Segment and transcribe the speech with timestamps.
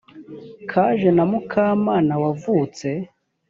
[0.71, 2.87] kaje na mukamana wavutse